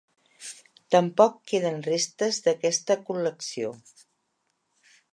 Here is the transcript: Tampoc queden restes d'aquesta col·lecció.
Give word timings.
Tampoc 0.95 1.35
queden 1.51 1.77
restes 1.89 2.41
d'aquesta 2.49 2.99
col·lecció. 3.11 3.73